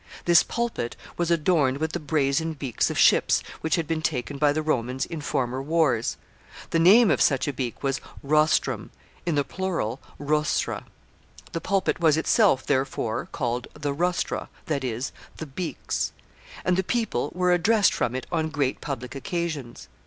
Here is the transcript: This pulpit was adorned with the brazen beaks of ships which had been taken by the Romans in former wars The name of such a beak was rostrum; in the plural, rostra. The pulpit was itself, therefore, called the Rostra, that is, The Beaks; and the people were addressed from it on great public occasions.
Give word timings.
This 0.25 0.41
pulpit 0.41 0.95
was 1.15 1.29
adorned 1.29 1.77
with 1.77 1.91
the 1.91 1.99
brazen 1.99 2.53
beaks 2.53 2.89
of 2.89 2.97
ships 2.97 3.43
which 3.59 3.75
had 3.75 3.85
been 3.85 4.01
taken 4.01 4.39
by 4.39 4.51
the 4.51 4.63
Romans 4.63 5.05
in 5.05 5.21
former 5.21 5.61
wars 5.61 6.17
The 6.71 6.79
name 6.79 7.11
of 7.11 7.21
such 7.21 7.47
a 7.47 7.53
beak 7.53 7.83
was 7.83 8.01
rostrum; 8.23 8.89
in 9.27 9.35
the 9.35 9.43
plural, 9.43 9.99
rostra. 10.17 10.85
The 11.51 11.61
pulpit 11.61 11.99
was 11.99 12.17
itself, 12.17 12.65
therefore, 12.65 13.27
called 13.31 13.67
the 13.75 13.93
Rostra, 13.93 14.49
that 14.65 14.83
is, 14.83 15.11
The 15.37 15.45
Beaks; 15.45 16.13
and 16.65 16.77
the 16.77 16.83
people 16.83 17.31
were 17.35 17.51
addressed 17.51 17.93
from 17.93 18.15
it 18.15 18.25
on 18.31 18.49
great 18.49 18.81
public 18.81 19.13
occasions. 19.13 19.87